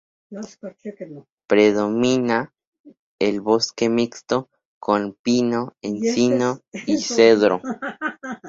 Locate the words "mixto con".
3.99-5.13